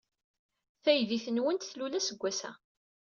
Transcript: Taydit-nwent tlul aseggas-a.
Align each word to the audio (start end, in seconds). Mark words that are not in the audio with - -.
Taydit-nwent 0.83 1.67
tlul 1.71 1.93
aseggas-a. 1.99 2.51